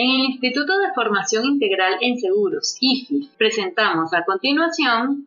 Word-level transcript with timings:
En 0.00 0.08
el 0.08 0.26
Instituto 0.30 0.78
de 0.78 0.94
Formación 0.94 1.44
Integral 1.44 1.94
en 2.00 2.20
Seguros, 2.20 2.76
IFI, 2.80 3.30
presentamos 3.36 4.14
a 4.14 4.24
continuación 4.24 5.26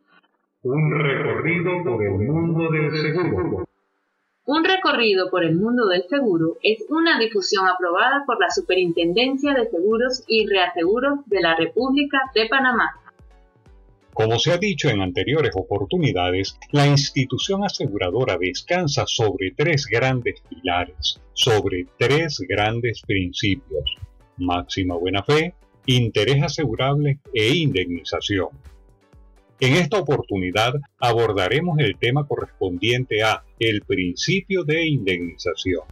un 0.62 0.90
recorrido 0.98 1.84
por 1.84 2.02
el 2.02 2.12
mundo 2.12 2.70
del 2.70 2.90
seguro. 2.90 3.68
Un 4.46 4.64
recorrido 4.64 5.28
por 5.28 5.44
el 5.44 5.56
mundo 5.56 5.88
del 5.88 6.04
seguro 6.08 6.56
es 6.62 6.86
una 6.88 7.18
difusión 7.18 7.68
aprobada 7.68 8.24
por 8.24 8.40
la 8.40 8.48
Superintendencia 8.48 9.52
de 9.52 9.68
Seguros 9.68 10.24
y 10.26 10.46
Reaseguros 10.46 11.18
de 11.26 11.42
la 11.42 11.54
República 11.54 12.22
de 12.34 12.48
Panamá. 12.48 12.92
Como 14.14 14.38
se 14.38 14.52
ha 14.52 14.56
dicho 14.56 14.88
en 14.88 15.02
anteriores 15.02 15.50
oportunidades, 15.54 16.58
la 16.70 16.86
institución 16.86 17.62
aseguradora 17.62 18.38
descansa 18.38 19.04
sobre 19.06 19.52
tres 19.54 19.84
grandes 19.84 20.40
pilares, 20.48 21.20
sobre 21.34 21.88
tres 21.98 22.42
grandes 22.48 23.02
principios 23.02 23.98
máxima 24.36 24.96
buena 24.96 25.22
fe, 25.22 25.54
interés 25.86 26.42
asegurable 26.42 27.20
e 27.32 27.54
indemnización. 27.54 28.48
En 29.60 29.74
esta 29.74 29.98
oportunidad 29.98 30.74
abordaremos 30.98 31.78
el 31.78 31.96
tema 31.96 32.26
correspondiente 32.26 33.22
a 33.22 33.44
el 33.58 33.82
principio 33.82 34.64
de 34.64 34.86
indemnización. 34.86 35.82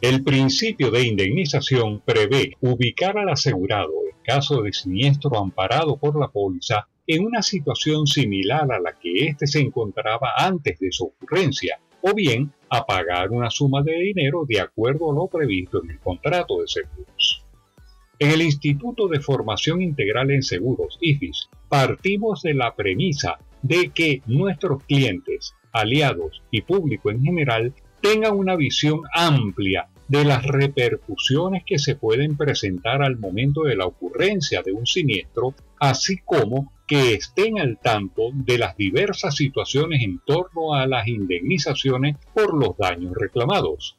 El 0.00 0.22
principio 0.22 0.90
de 0.90 1.06
indemnización 1.06 2.00
prevé 2.04 2.52
ubicar 2.60 3.18
al 3.18 3.30
asegurado 3.30 3.92
en 4.08 4.22
caso 4.22 4.62
de 4.62 4.72
siniestro 4.72 5.38
amparado 5.38 5.96
por 5.96 6.20
la 6.20 6.28
póliza 6.28 6.86
en 7.06 7.24
una 7.24 7.42
situación 7.42 8.06
similar 8.06 8.70
a 8.70 8.78
la 8.78 8.92
que 8.92 9.28
éste 9.28 9.46
se 9.46 9.60
encontraba 9.60 10.32
antes 10.36 10.78
de 10.78 10.92
su 10.92 11.06
ocurrencia, 11.06 11.80
o 12.02 12.14
bien 12.14 12.52
a 12.70 12.84
pagar 12.84 13.30
una 13.30 13.50
suma 13.50 13.82
de 13.82 13.94
dinero 13.98 14.44
de 14.46 14.60
acuerdo 14.60 15.10
a 15.10 15.14
lo 15.14 15.26
previsto 15.26 15.82
en 15.82 15.90
el 15.90 15.98
contrato 15.98 16.60
de 16.60 16.68
seguros. 16.68 17.44
En 18.18 18.30
el 18.30 18.42
Instituto 18.42 19.06
de 19.06 19.20
Formación 19.20 19.80
Integral 19.80 20.30
en 20.30 20.42
Seguros, 20.42 20.98
IFIS, 21.00 21.48
partimos 21.68 22.42
de 22.42 22.54
la 22.54 22.74
premisa 22.74 23.38
de 23.62 23.90
que 23.90 24.22
nuestros 24.26 24.82
clientes, 24.84 25.54
aliados 25.72 26.42
y 26.50 26.62
público 26.62 27.10
en 27.10 27.22
general 27.22 27.72
tengan 28.00 28.36
una 28.36 28.56
visión 28.56 29.02
amplia 29.14 29.88
de 30.08 30.24
las 30.24 30.44
repercusiones 30.44 31.62
que 31.64 31.78
se 31.78 31.94
pueden 31.94 32.36
presentar 32.36 33.02
al 33.02 33.18
momento 33.18 33.64
de 33.64 33.76
la 33.76 33.86
ocurrencia 33.86 34.62
de 34.62 34.72
un 34.72 34.86
siniestro, 34.86 35.54
así 35.78 36.18
como 36.24 36.72
que 36.86 37.12
estén 37.12 37.58
al 37.58 37.78
tanto 37.78 38.30
de 38.32 38.56
las 38.56 38.76
diversas 38.76 39.36
situaciones 39.36 40.02
en 40.02 40.20
torno 40.26 40.74
a 40.74 40.86
las 40.86 41.06
indemnizaciones 41.06 42.16
por 42.34 42.54
los 42.54 42.76
daños 42.78 43.12
reclamados. 43.14 43.98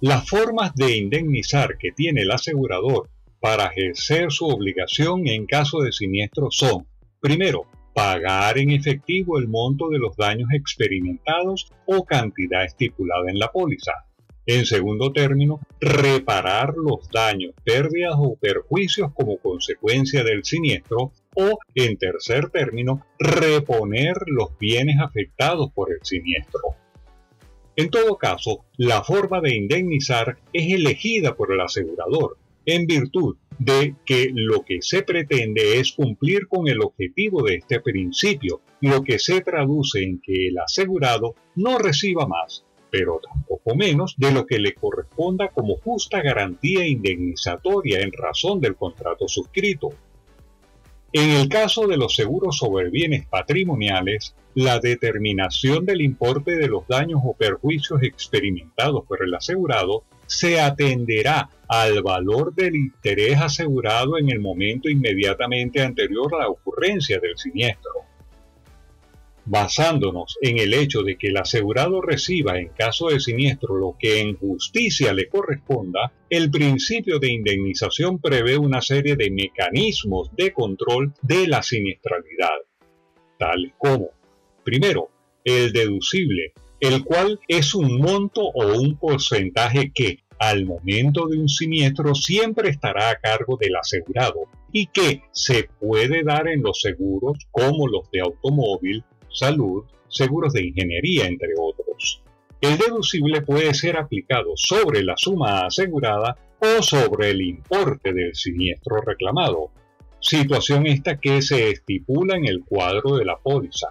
Las 0.00 0.28
formas 0.28 0.74
de 0.74 0.96
indemnizar 0.96 1.76
que 1.76 1.92
tiene 1.92 2.22
el 2.22 2.30
asegurador 2.30 3.10
para 3.40 3.66
ejercer 3.66 4.32
su 4.32 4.46
obligación 4.46 5.26
en 5.26 5.44
caso 5.44 5.80
de 5.80 5.92
siniestro 5.92 6.48
son, 6.50 6.86
primero, 7.20 7.66
pagar 7.94 8.58
en 8.58 8.70
efectivo 8.70 9.38
el 9.38 9.48
monto 9.48 9.88
de 9.90 9.98
los 9.98 10.16
daños 10.16 10.48
experimentados 10.52 11.70
o 11.86 12.04
cantidad 12.04 12.64
estipulada 12.64 13.28
en 13.28 13.38
la 13.38 13.50
póliza. 13.50 14.07
En 14.48 14.64
segundo 14.64 15.12
término, 15.12 15.60
reparar 15.78 16.72
los 16.74 17.10
daños, 17.10 17.52
pérdidas 17.64 18.14
o 18.16 18.34
perjuicios 18.36 19.12
como 19.12 19.36
consecuencia 19.36 20.24
del 20.24 20.42
siniestro. 20.42 21.12
O, 21.34 21.58
en 21.74 21.98
tercer 21.98 22.48
término, 22.48 23.04
reponer 23.18 24.14
los 24.24 24.56
bienes 24.58 25.00
afectados 25.00 25.70
por 25.74 25.92
el 25.92 25.98
siniestro. 26.02 26.62
En 27.76 27.90
todo 27.90 28.16
caso, 28.16 28.64
la 28.78 29.04
forma 29.04 29.42
de 29.42 29.54
indemnizar 29.54 30.38
es 30.54 30.72
elegida 30.72 31.36
por 31.36 31.52
el 31.52 31.60
asegurador, 31.60 32.38
en 32.64 32.86
virtud 32.86 33.36
de 33.58 33.96
que 34.06 34.30
lo 34.32 34.64
que 34.64 34.80
se 34.80 35.02
pretende 35.02 35.78
es 35.78 35.92
cumplir 35.92 36.48
con 36.48 36.68
el 36.68 36.80
objetivo 36.80 37.42
de 37.42 37.56
este 37.56 37.80
principio, 37.80 38.62
lo 38.80 39.02
que 39.02 39.18
se 39.18 39.42
traduce 39.42 40.02
en 40.02 40.22
que 40.22 40.48
el 40.48 40.58
asegurado 40.58 41.34
no 41.54 41.78
reciba 41.78 42.26
más 42.26 42.64
pero 42.90 43.20
tampoco 43.22 43.74
menos 43.74 44.14
de 44.16 44.32
lo 44.32 44.46
que 44.46 44.58
le 44.58 44.74
corresponda 44.74 45.48
como 45.48 45.76
justa 45.76 46.22
garantía 46.22 46.86
indemnizatoria 46.86 48.00
en 48.00 48.12
razón 48.12 48.60
del 48.60 48.76
contrato 48.76 49.28
suscrito. 49.28 49.90
En 51.12 51.30
el 51.30 51.48
caso 51.48 51.86
de 51.86 51.96
los 51.96 52.14
seguros 52.14 52.58
sobre 52.58 52.90
bienes 52.90 53.26
patrimoniales, 53.26 54.34
la 54.54 54.78
determinación 54.78 55.86
del 55.86 56.02
importe 56.02 56.56
de 56.56 56.68
los 56.68 56.86
daños 56.86 57.20
o 57.24 57.34
perjuicios 57.34 58.02
experimentados 58.02 59.04
por 59.06 59.24
el 59.24 59.34
asegurado 59.34 60.04
se 60.26 60.60
atenderá 60.60 61.48
al 61.68 62.02
valor 62.02 62.54
del 62.54 62.76
interés 62.76 63.40
asegurado 63.40 64.18
en 64.18 64.30
el 64.30 64.40
momento 64.40 64.90
inmediatamente 64.90 65.80
anterior 65.80 66.34
a 66.34 66.40
la 66.40 66.48
ocurrencia 66.48 67.18
del 67.20 67.38
siniestro 67.38 67.97
basándonos 69.48 70.36
en 70.42 70.58
el 70.58 70.74
hecho 70.74 71.02
de 71.02 71.16
que 71.16 71.28
el 71.28 71.38
asegurado 71.38 72.02
reciba 72.02 72.58
en 72.58 72.68
caso 72.68 73.08
de 73.08 73.18
siniestro 73.18 73.76
lo 73.76 73.96
que 73.98 74.20
en 74.20 74.36
justicia 74.36 75.12
le 75.14 75.28
corresponda, 75.28 76.12
el 76.28 76.50
principio 76.50 77.18
de 77.18 77.32
indemnización 77.32 78.18
prevé 78.18 78.58
una 78.58 78.82
serie 78.82 79.16
de 79.16 79.30
mecanismos 79.30 80.30
de 80.36 80.52
control 80.52 81.14
de 81.22 81.48
la 81.48 81.62
siniestralidad, 81.62 82.58
tal 83.38 83.72
como, 83.78 84.10
primero, 84.64 85.08
el 85.44 85.72
deducible, 85.72 86.52
el 86.80 87.02
cual 87.04 87.40
es 87.48 87.74
un 87.74 87.98
monto 87.98 88.42
o 88.42 88.78
un 88.78 88.98
porcentaje 88.98 89.90
que, 89.94 90.18
al 90.38 90.66
momento 90.66 91.26
de 91.26 91.38
un 91.38 91.48
siniestro, 91.48 92.14
siempre 92.14 92.68
estará 92.68 93.10
a 93.10 93.16
cargo 93.16 93.56
del 93.58 93.74
asegurado 93.76 94.40
y 94.72 94.86
que 94.86 95.22
se 95.32 95.68
puede 95.80 96.22
dar 96.22 96.48
en 96.48 96.62
los 96.62 96.80
seguros 96.80 97.38
como 97.50 97.88
los 97.88 98.10
de 98.10 98.20
automóvil, 98.20 99.04
salud, 99.30 99.84
seguros 100.08 100.52
de 100.52 100.64
ingeniería, 100.64 101.26
entre 101.26 101.50
otros. 101.58 102.22
El 102.60 102.76
deducible 102.76 103.42
puede 103.42 103.72
ser 103.74 103.96
aplicado 103.96 104.52
sobre 104.56 105.02
la 105.02 105.16
suma 105.16 105.66
asegurada 105.66 106.36
o 106.58 106.82
sobre 106.82 107.30
el 107.30 107.40
importe 107.40 108.12
del 108.12 108.34
siniestro 108.34 109.00
reclamado, 109.00 109.70
situación 110.20 110.86
esta 110.86 111.18
que 111.20 111.40
se 111.42 111.70
estipula 111.70 112.36
en 112.36 112.46
el 112.46 112.64
cuadro 112.64 113.16
de 113.16 113.24
la 113.24 113.38
póliza. 113.38 113.88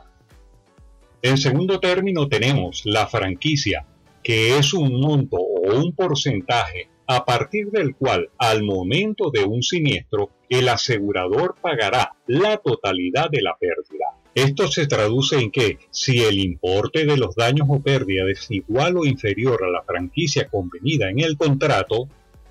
En 1.21 1.37
segundo 1.37 1.79
término 1.79 2.27
tenemos 2.27 2.81
la 2.85 3.07
franquicia, 3.07 3.85
que 4.21 4.57
es 4.57 4.73
un 4.73 4.99
monto 4.99 5.37
o 5.37 5.75
un 5.75 5.93
porcentaje 5.93 6.89
a 7.07 7.23
partir 7.23 7.71
del 7.71 7.95
cual 7.95 8.29
al 8.37 8.63
momento 8.63 9.31
de 9.31 9.45
un 9.45 9.63
siniestro 9.63 10.29
el 10.49 10.67
asegurador 10.67 11.55
pagará 11.61 12.13
la 12.27 12.57
totalidad 12.57 13.29
de 13.29 13.41
la 13.41 13.55
pérdida. 13.57 14.07
Esto 14.37 14.67
se 14.67 14.85
traduce 14.85 15.39
en 15.39 15.49
que 15.49 15.79
si 15.89 16.19
el 16.21 16.37
importe 16.37 17.07
de 17.07 17.17
los 17.17 17.35
daños 17.35 17.65
o 17.71 17.81
pérdidas 17.81 18.27
es 18.29 18.51
igual 18.51 18.95
o 18.97 19.03
inferior 19.03 19.63
a 19.63 19.71
la 19.71 19.81
franquicia 19.81 20.47
convenida 20.47 21.09
en 21.09 21.21
el 21.21 21.37
contrato, 21.37 22.07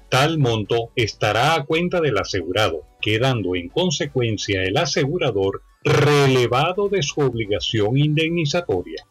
tal 0.08 0.40
monto 0.40 0.90
estará 0.96 1.54
a 1.54 1.64
cuenta 1.64 2.00
del 2.00 2.18
asegurado, 2.18 2.82
quedando 3.00 3.54
en 3.54 3.68
consecuencia 3.68 4.64
el 4.64 4.78
asegurador 4.78 5.62
relevado 5.84 6.88
de 6.88 7.04
su 7.04 7.20
obligación 7.20 7.96
indemnizatoria. 7.96 9.06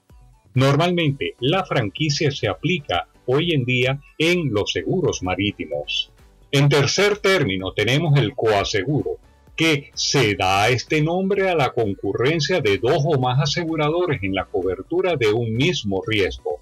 Normalmente 0.54 1.36
la 1.40 1.64
franquicia 1.64 2.30
se 2.30 2.50
aplica 2.50 3.08
hoy 3.26 3.54
en 3.54 3.64
día 3.64 4.02
en 4.18 4.52
los 4.52 4.74
seguros 4.74 5.24
marítimos. 5.24 6.12
En 6.52 6.68
tercer 6.68 7.20
término 7.20 7.72
tenemos 7.72 8.20
el 8.20 8.36
coaseguro, 8.36 9.12
que 9.56 9.92
se 9.94 10.36
da 10.36 10.70
este 10.70 11.02
nombre 11.02 11.50
a 11.50 11.56
la 11.56 11.72
concurrencia 11.72 12.60
de 12.60 12.78
dos 12.78 13.04
o 13.06 13.20
más 13.20 13.40
aseguradores 13.40 14.22
en 14.24 14.36
la 14.36 14.46
cobertura 14.46 15.16
de 15.16 15.32
un 15.32 15.54
mismo 15.54 16.02
riesgo. 16.06 16.60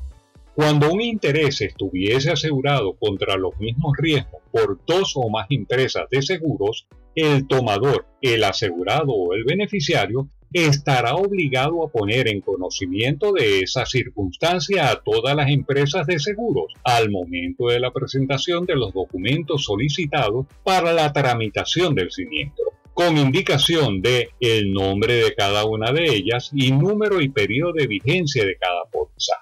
Cuando 0.56 0.92
un 0.92 1.02
interés 1.02 1.62
estuviese 1.62 2.30
asegurado 2.30 2.94
contra 2.94 3.38
los 3.38 3.58
mismos 3.60 3.94
riesgos 3.98 4.42
por 4.52 4.80
dos 4.86 5.14
o 5.16 5.28
más 5.30 5.48
empresas 5.50 6.08
de 6.12 6.22
seguros, 6.22 6.86
el 7.16 7.48
tomador, 7.48 8.06
el 8.22 8.44
asegurado 8.44 9.12
o 9.12 9.34
el 9.34 9.44
beneficiario 9.44 10.30
estará 10.54 11.16
obligado 11.16 11.84
a 11.84 11.90
poner 11.90 12.28
en 12.28 12.42
conocimiento 12.42 13.32
de 13.32 13.62
esa 13.62 13.88
circunstancia 13.88 14.92
a 14.92 15.02
todas 15.02 15.36
las 15.36 15.50
empresas 15.50 16.06
de 16.06 16.20
seguros 16.20 16.72
al 16.84 17.10
momento 17.10 17.70
de 17.70 17.80
la 17.80 17.90
presentación 17.90 18.68
de 18.68 18.76
los 18.76 18.94
documentos 18.94 19.66
solicitados 19.66 20.46
para 20.64 20.94
la 20.94 21.12
tramitación 21.12 21.96
del 21.96 22.12
siniestro 22.12 22.74
con 22.94 23.18
indicación 23.18 24.02
de 24.02 24.30
el 24.40 24.72
nombre 24.72 25.16
de 25.16 25.34
cada 25.34 25.66
una 25.66 25.92
de 25.92 26.06
ellas 26.14 26.52
y 26.54 26.72
número 26.72 27.22
y 27.22 27.30
periodo 27.30 27.74
de 27.74 27.88
vigencia 27.88 28.46
de 28.46 28.56
cada 28.58 28.84
póliza. 28.92 29.36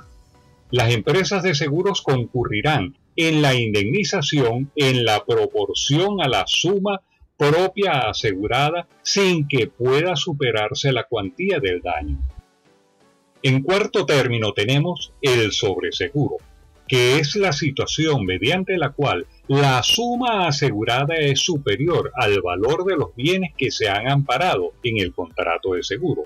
Las 0.72 0.94
empresas 0.94 1.44
de 1.44 1.54
seguros 1.54 2.02
concurrirán 2.02 2.96
en 3.16 3.42
la 3.42 3.54
indemnización 3.54 4.72
en 4.76 5.04
la 5.04 5.26
proporción 5.26 6.22
a 6.22 6.30
la 6.30 6.46
suma 6.48 7.02
propia 7.36 8.10
asegurada 8.10 8.88
sin 9.02 9.48
que 9.48 9.68
pueda 9.68 10.16
superarse 10.16 10.92
la 10.92 11.06
cuantía 11.06 11.60
del 11.60 11.82
daño. 11.82 12.20
En 13.44 13.64
cuarto 13.64 14.06
término 14.06 14.54
tenemos 14.54 15.12
el 15.22 15.52
sobreseguro, 15.52 16.38
que 16.92 17.20
es 17.20 17.38
la 17.38 17.54
situación 17.54 18.26
mediante 18.26 18.78
la 18.78 18.90
cual 18.90 19.26
la 19.48 19.82
suma 19.82 20.50
asegurada 20.50 21.16
es 21.16 21.40
superior 21.40 22.12
al 22.16 22.42
valor 22.42 22.84
de 22.84 22.98
los 22.98 23.16
bienes 23.16 23.52
que 23.58 23.72
se 23.72 23.88
han 23.88 24.10
amparado 24.10 24.74
en 24.84 24.98
el 24.98 25.14
contrato 25.14 25.76
de 25.76 25.84
seguro. 25.84 26.24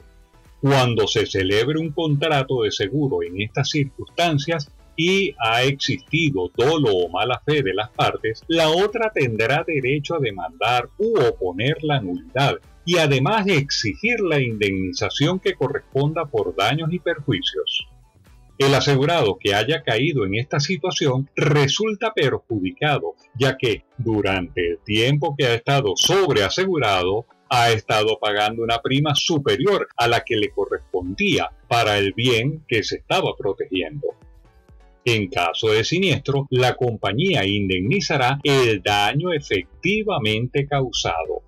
Cuando 0.59 1.07
se 1.07 1.27
celebre 1.27 1.77
un 1.77 1.91
contrato 1.91 2.63
de 2.63 2.71
seguro 2.71 3.21
en 3.21 3.41
estas 3.41 3.69
circunstancias 3.69 4.71
y 4.95 5.35
ha 5.37 5.61
existido 5.61 6.49
dolo 6.57 6.95
o 6.95 7.09
mala 7.09 7.39
fe 7.45 7.61
de 7.61 7.75
las 7.75 7.91
partes, 7.91 8.41
la 8.47 8.69
otra 8.69 9.11
tendrá 9.13 9.63
derecho 9.67 10.15
a 10.15 10.19
demandar 10.19 10.89
u 10.97 11.15
oponer 11.19 11.77
la 11.83 12.01
nulidad 12.01 12.55
y 12.85 12.97
además 12.97 13.45
exigir 13.45 14.19
la 14.19 14.41
indemnización 14.41 15.39
que 15.39 15.53
corresponda 15.53 16.25
por 16.25 16.55
daños 16.55 16.91
y 16.91 16.97
perjuicios. 16.97 17.87
El 18.57 18.73
asegurado 18.73 19.37
que 19.37 19.53
haya 19.53 19.83
caído 19.83 20.25
en 20.25 20.35
esta 20.35 20.61
situación 20.61 21.29
resulta 21.35 22.13
perjudicado, 22.13 23.15
ya 23.37 23.57
que 23.57 23.83
durante 23.97 24.65
el 24.71 24.79
tiempo 24.79 25.35
que 25.37 25.45
ha 25.45 25.53
estado 25.55 25.93
sobreasegurado, 25.95 27.25
ha 27.49 27.71
estado 27.71 28.17
pagando 28.19 28.63
una 28.63 28.81
prima 28.81 29.13
superior 29.13 29.87
a 29.97 30.07
la 30.07 30.21
que 30.21 30.37
le 30.37 30.51
correspondía 30.51 31.49
para 31.67 31.97
el 31.97 32.13
bien 32.13 32.63
que 32.67 32.83
se 32.83 32.97
estaba 32.97 33.35
protegiendo. 33.37 34.07
En 35.03 35.27
caso 35.29 35.67
de 35.67 35.83
siniestro, 35.83 36.47
la 36.49 36.75
compañía 36.75 37.45
indemnizará 37.45 38.39
el 38.41 38.81
daño 38.81 39.33
efectivamente 39.33 40.65
causado. 40.65 41.43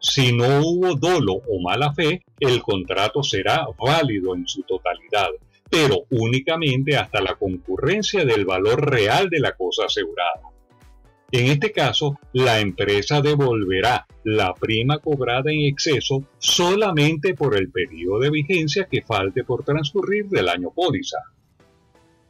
Si 0.00 0.32
no 0.32 0.60
hubo 0.60 0.94
dolo 0.94 1.34
o 1.34 1.60
mala 1.62 1.92
fe, 1.92 2.24
el 2.40 2.62
contrato 2.62 3.22
será 3.22 3.66
válido 3.78 4.34
en 4.34 4.48
su 4.48 4.62
totalidad, 4.62 5.28
pero 5.70 6.04
únicamente 6.10 6.96
hasta 6.96 7.22
la 7.22 7.36
concurrencia 7.36 8.24
del 8.24 8.44
valor 8.44 8.90
real 8.90 9.30
de 9.30 9.38
la 9.38 9.52
cosa 9.52 9.84
asegurada. 9.86 10.42
En 11.32 11.46
este 11.46 11.70
caso, 11.70 12.18
la 12.32 12.58
empresa 12.58 13.20
devolverá 13.20 14.04
la 14.24 14.52
prima 14.52 14.98
cobrada 14.98 15.52
en 15.52 15.60
exceso 15.60 16.24
solamente 16.38 17.34
por 17.34 17.56
el 17.56 17.70
periodo 17.70 18.18
de 18.18 18.30
vigencia 18.30 18.88
que 18.90 19.02
falte 19.02 19.44
por 19.44 19.62
transcurrir 19.62 20.26
del 20.26 20.48
año 20.48 20.70
póliza. 20.74 21.18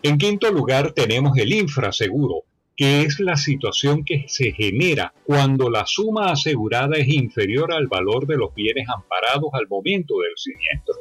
En 0.02 0.19
quinto 0.19 0.50
lugar 0.50 0.92
tenemos 0.92 1.37
el 1.38 1.52
infraseguro, 1.52 2.44
que 2.76 3.02
es 3.02 3.20
la 3.20 3.37
situación 3.37 4.04
que 4.04 4.26
se 4.28 4.52
genera 4.52 5.14
cuando 5.25 5.70
la 5.70 5.87
suma 5.87 6.32
asegurada 6.32 6.96
es 6.96 7.08
inferior 7.08 7.72
al 7.72 7.87
valor 7.87 8.26
de 8.26 8.37
los 8.37 8.54
bienes 8.54 8.87
amparados 8.88 9.50
al 9.54 9.66
momento 9.66 10.14
del 10.19 10.32
siniestro. 10.37 10.96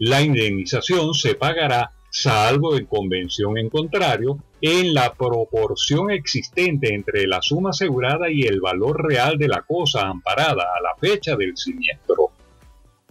La 0.00 0.22
indemnización 0.22 1.12
se 1.14 1.34
pagará, 1.34 1.90
salvo 2.08 2.76
en 2.76 2.86
convención 2.86 3.58
en 3.58 3.68
contrario, 3.68 4.38
en 4.60 4.94
la 4.94 5.12
proporción 5.14 6.12
existente 6.12 6.94
entre 6.94 7.26
la 7.26 7.42
suma 7.42 7.70
asegurada 7.70 8.30
y 8.30 8.42
el 8.42 8.60
valor 8.60 9.04
real 9.08 9.38
de 9.38 9.48
la 9.48 9.62
cosa 9.62 10.06
amparada 10.06 10.62
a 10.76 10.80
la 10.80 10.94
fecha 11.00 11.34
del 11.34 11.56
siniestro. 11.56 12.30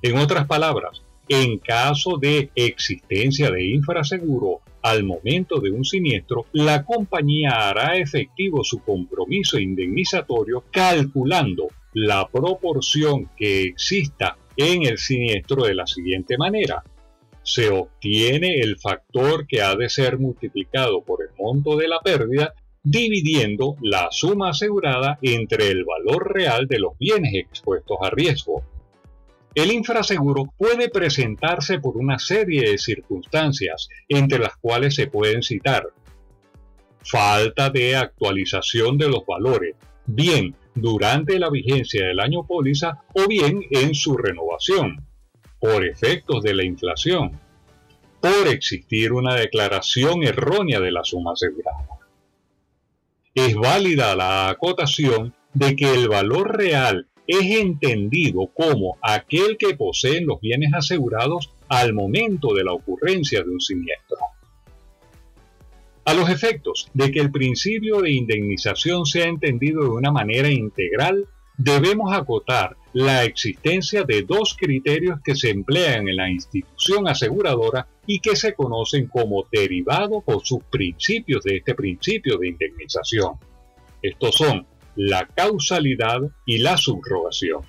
En 0.02 0.18
otras 0.18 0.48
palabras, 0.48 1.02
en 1.28 1.58
caso 1.58 2.18
de 2.18 2.52
existencia 2.56 3.52
de 3.52 3.66
infraseguro 3.66 4.62
al 4.82 5.04
momento 5.04 5.60
de 5.60 5.72
un 5.72 5.84
siniestro, 5.84 6.46
la 6.54 6.86
compañía 6.86 7.70
hará 7.70 7.98
efectivo 7.98 8.64
su 8.64 8.80
compromiso 8.80 9.60
indemnizatorio 9.60 10.64
calculando 10.72 11.68
la 11.94 12.30
proporción 12.30 13.30
que 13.36 13.64
exista 13.64 14.38
en 14.58 14.84
el 14.84 14.98
siniestro 14.98 15.64
de 15.64 15.76
la 15.76 15.88
siguiente 15.88 16.38
manera. 16.38 16.84
Se 17.44 17.70
obtiene 17.70 18.60
el 18.60 18.78
factor 18.78 19.48
que 19.48 19.62
ha 19.62 19.76
de 19.76 19.90
ser 19.90 20.20
multiplicado 20.20 21.02
por 21.02 21.24
el 21.24 21.30
monto 21.38 21.78
de 21.78 21.88
la 21.88 22.02
pérdida 22.02 22.54
dividiendo 22.84 23.76
la 23.82 24.08
suma 24.12 24.50
asegurada 24.50 25.18
entre 25.22 25.70
el 25.70 25.86
valor 25.86 26.34
real 26.34 26.68
de 26.68 26.80
los 26.80 26.98
bienes 26.98 27.34
expuestos 27.36 27.98
a 28.02 28.10
riesgo. 28.10 28.64
El 29.56 29.72
infraseguro 29.72 30.54
puede 30.58 30.90
presentarse 30.90 31.80
por 31.80 31.98
una 31.98 32.20
serie 32.20 32.70
de 32.70 32.78
circunstancias, 32.78 33.90
entre 34.08 34.40
las 34.40 34.56
cuales 34.58 34.96
se 34.96 35.08
pueden 35.08 35.42
citar 35.42 35.88
falta 37.04 37.70
de 37.70 37.96
actualización 37.96 38.98
de 38.98 39.10
los 39.10 39.26
valores, 39.26 39.76
bien 40.06 40.56
durante 40.82 41.40
la 41.40 41.50
vigencia 41.50 42.06
del 42.06 42.20
año 42.20 42.46
póliza 42.46 43.04
o 43.14 43.28
bien 43.28 43.64
en 43.72 43.96
su 43.96 44.18
renovación, 44.18 45.06
por 45.60 45.86
efectos 45.86 46.44
de 46.44 46.54
la 46.54 46.64
inflación, 46.64 47.40
por 48.22 48.48
existir 48.48 49.14
una 49.14 49.36
declaración 49.36 50.24
errónea 50.24 50.80
de 50.80 50.92
la 50.92 51.04
suma 51.04 51.34
asegurada. 51.34 51.88
Es 53.34 53.56
válida 53.56 54.16
la 54.16 54.50
acotación 54.50 55.34
de 55.54 55.76
que 55.76 55.94
el 55.94 56.10
valor 56.10 56.58
real 56.58 57.08
es 57.28 57.60
entendido 57.60 58.48
como 58.54 58.98
aquel 59.02 59.58
que 59.58 59.76
posee 59.76 60.22
los 60.22 60.40
bienes 60.40 60.74
asegurados 60.74 61.52
al 61.68 61.94
momento 61.94 62.54
de 62.54 62.64
la 62.64 62.74
ocurrencia 62.74 63.44
de 63.44 63.50
un 63.50 63.60
siniestro. 63.60 64.18
A 66.08 66.14
los 66.14 66.30
efectos 66.30 66.90
de 66.94 67.12
que 67.12 67.20
el 67.20 67.32
principio 67.32 68.00
de 68.00 68.12
indemnización 68.12 69.06
sea 69.06 69.26
entendido 69.26 69.84
de 69.84 69.90
una 69.90 70.10
manera 70.10 70.50
integral, 70.50 71.28
debemos 71.58 72.16
acotar 72.16 72.78
la 72.94 73.26
existencia 73.26 74.04
de 74.04 74.22
dos 74.22 74.56
criterios 74.58 75.20
que 75.22 75.36
se 75.36 75.50
emplean 75.50 76.08
en 76.08 76.16
la 76.16 76.30
institución 76.30 77.10
aseguradora 77.10 77.90
y 78.06 78.22
que 78.22 78.38
se 78.38 78.54
conocen 78.54 79.08
como 79.08 79.48
derivados 79.52 80.24
o 80.28 80.40
subprincipios 80.40 81.44
de 81.44 81.58
este 81.58 81.76
principio 81.76 82.38
de 82.38 82.48
indemnización. 82.48 83.34
Estos 84.02 84.36
son 84.36 84.66
la 84.96 85.28
causalidad 85.28 86.22
y 86.46 86.60
la 86.60 86.78
subrogación. 86.78 87.64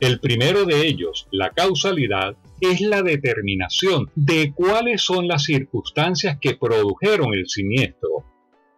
El 0.00 0.18
primero 0.18 0.64
de 0.64 0.86
ellos, 0.86 1.28
la 1.30 1.50
causalidad, 1.50 2.36
es 2.60 2.80
la 2.80 3.02
determinación 3.02 4.10
de 4.14 4.52
cuáles 4.54 5.02
son 5.02 5.28
las 5.28 5.44
circunstancias 5.44 6.38
que 6.40 6.56
produjeron 6.56 7.34
el 7.34 7.46
siniestro. 7.46 8.24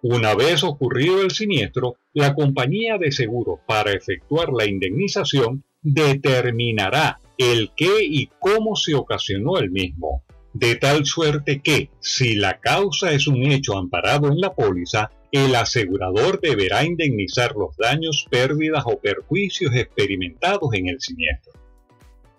Una 0.03 0.35
vez 0.35 0.65
ocurrido 0.65 1.23
el 1.23 1.31
siniestro, 1.31 1.97
la 2.13 2.35
compañía 2.35 2.99
de 2.99 3.13
seguro 3.13 3.61
para 3.67 3.93
efectuar 3.93 4.51
la 4.53 4.67
indemnización 4.67 5.65
determinará 5.83 7.21
el 7.39 7.71
qué 7.77 8.05
y 8.05 8.31
cómo 8.39 8.77
se 8.77 8.95
ocasionó 8.95 9.59
el 9.59 9.71
mismo, 9.71 10.23
de 10.53 10.77
tal 10.77 11.07
suerte 11.07 11.61
que, 11.61 11.91
si 12.01 12.35
la 12.35 12.61
causa 12.61 13.13
es 13.13 13.27
un 13.27 13.43
hecho 13.51 13.77
amparado 13.77 14.29
en 14.29 14.41
la 14.41 14.55
póliza, 14.55 15.11
el 15.31 15.55
asegurador 15.55 16.41
deberá 16.41 16.85
indemnizar 16.85 17.55
los 17.57 17.77
daños, 17.77 18.27
pérdidas 18.31 18.85
o 18.87 18.99
perjuicios 19.01 19.75
experimentados 19.75 20.75
en 20.75 20.89
el 20.89 21.01
siniestro. 21.01 21.62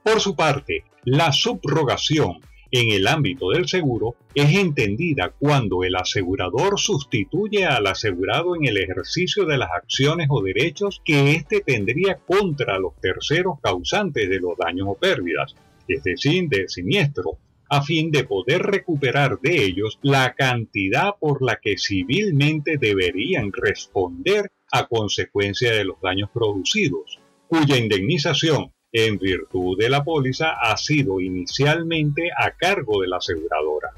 Por 0.04 0.20
su 0.20 0.36
parte, 0.36 0.84
la 1.06 1.32
subrogación 1.32 2.40
en 2.72 2.92
el 2.92 3.08
ámbito 3.08 3.52
del 3.52 3.68
seguro 3.68 4.16
es 4.34 4.54
entendida 4.56 5.32
cuando 5.38 5.84
el 5.84 5.96
asegurador 5.96 6.80
sustituye 6.80 7.66
al 7.66 7.88
asegurado 7.88 8.56
en 8.56 8.66
el 8.66 8.78
ejercicio 8.78 9.46
de 9.46 9.58
las 9.58 9.70
acciones 9.72 10.28
o 10.30 10.42
derechos 10.42 11.02
que 11.06 11.32
éste 11.34 11.62
tendría 11.62 12.18
contra 12.18 12.80
los 12.80 13.00
terceros 13.00 13.60
causantes 13.62 14.28
de 14.28 14.40
los 14.40 14.58
daños 14.58 14.88
o 14.90 14.96
pérdidas, 14.96 15.56
es 15.88 16.04
decir, 16.04 16.50
del 16.50 16.68
siniestro, 16.68 17.38
a 17.70 17.82
fin 17.82 18.12
de 18.12 18.24
poder 18.24 18.64
recuperar 18.64 19.40
de 19.40 19.64
ellos 19.64 20.00
la 20.02 20.34
cantidad 20.34 21.12
por 21.20 21.42
la 21.42 21.60
que 21.62 21.78
civilmente 21.78 22.78
deberían 22.78 23.52
responder 23.54 24.52
a 24.72 24.88
consecuencia 24.88 25.72
de 25.72 25.86
los 25.86 26.02
daños 26.02 26.30
producidos, 26.34 27.20
cuya 27.48 27.78
indemnización, 27.78 28.74
en 28.94 29.18
virtud 29.18 29.78
de 29.78 29.90
la 29.90 30.04
póliza, 30.04 30.52
ha 30.52 30.78
sido 30.78 31.20
inicialmente 31.20 32.30
a 32.38 32.52
cargo 32.52 33.02
de 33.02 33.10
la 33.10 33.18
aseguradora. 33.18 33.90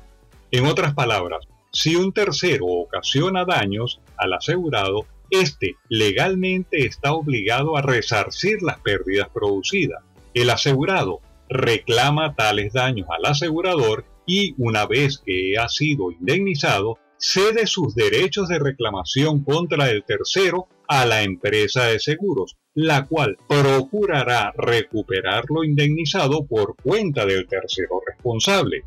En 0.51 0.65
otras 0.65 0.93
palabras, 0.93 1.45
si 1.71 1.97
un 1.97 2.13
tercero 2.13 2.65
ocasiona 2.65 3.43
daños 3.43 3.99
al 4.15 4.33
asegurado, 4.33 5.05
éste 5.29 5.75
legalmente 5.89 6.85
está 6.85 7.13
obligado 7.13 7.75
a 7.75 7.81
resarcir 7.81 8.63
las 8.63 8.79
pérdidas 8.79 9.27
producidas. 9.33 10.01
El 10.33 10.49
asegurado 10.49 11.19
reclama 11.49 12.33
tales 12.33 12.73
daños 12.73 13.07
al 13.09 13.25
asegurador 13.25 14.05
y 14.25 14.55
una 14.57 14.85
vez 14.85 15.21
que 15.23 15.57
ha 15.57 15.69
sido 15.69 16.11
indemnizado, 16.11 16.97
cede 17.17 17.67
sus 17.67 17.95
derechos 17.95 18.47
de 18.47 18.59
reclamación 18.59 19.43
contra 19.43 19.89
el 19.89 20.03
tercero 20.03 20.67
a 20.87 21.05
la 21.05 21.23
empresa 21.23 21.85
de 21.85 21.99
seguros, 21.99 22.55
la 22.75 23.05
cual 23.05 23.37
procurará 23.47 24.53
recuperar 24.55 25.45
lo 25.49 25.63
indemnizado 25.63 26.45
por 26.45 26.75
cuenta 26.75 27.25
del 27.25 27.47
tercero 27.47 28.01
responsable. 28.05 28.83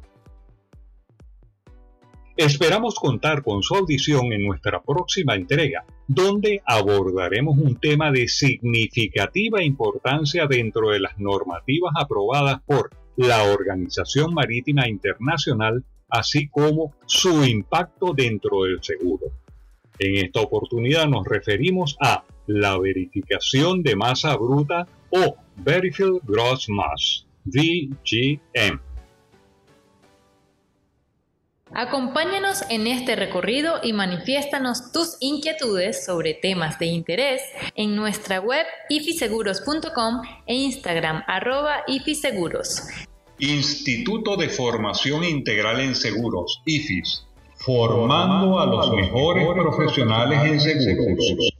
Esperamos 2.36 2.94
contar 2.94 3.42
con 3.42 3.62
su 3.64 3.74
audición 3.74 4.32
en 4.32 4.46
nuestra 4.46 4.80
próxima 4.80 5.34
entrega, 5.34 5.84
donde 6.06 6.62
abordaremos 6.64 7.58
un 7.58 7.76
tema 7.80 8.12
de 8.12 8.28
significativa 8.28 9.62
importancia 9.64 10.46
dentro 10.46 10.90
de 10.90 11.00
las 11.00 11.18
normativas 11.18 11.92
aprobadas 11.98 12.60
por 12.64 12.90
la 13.16 13.42
Organización 13.42 14.32
Marítima 14.32 14.86
Internacional 14.88 15.84
así 16.08 16.48
como 16.48 16.94
su 17.06 17.44
impacto 17.44 18.12
dentro 18.14 18.62
del 18.64 18.82
seguro. 18.82 19.26
En 19.98 20.24
esta 20.24 20.40
oportunidad 20.40 21.06
nos 21.06 21.26
referimos 21.26 21.96
a 22.00 22.24
la 22.48 22.78
verificación 22.78 23.82
de 23.82 23.94
masa 23.94 24.34
bruta 24.36 24.88
o 25.10 25.36
Verified 25.56 26.20
Gross 26.24 26.68
Mass, 26.68 27.26
VGM. 27.44 28.80
Acompáñanos 31.74 32.62
en 32.70 32.86
este 32.86 33.14
recorrido 33.14 33.74
y 33.82 33.92
manifiéstanos 33.92 34.90
tus 34.90 35.18
inquietudes 35.20 36.04
sobre 36.04 36.32
temas 36.32 36.78
de 36.78 36.86
interés 36.86 37.42
en 37.74 37.94
nuestra 37.94 38.40
web 38.40 38.64
ifiseguros.com 38.88 40.22
e 40.46 40.54
Instagram 40.54 41.22
arroba 41.26 41.82
ifiseguros. 41.86 42.84
Instituto 43.38 44.36
de 44.36 44.48
Formación 44.48 45.24
Integral 45.24 45.80
en 45.80 45.94
Seguros, 45.94 46.62
IFIS, 46.64 47.26
formando 47.54 48.58
a 48.58 48.66
los 48.66 48.90
mejores 48.92 49.46
profesionales 49.46 50.40
en 50.44 50.80
seguros. 50.80 51.57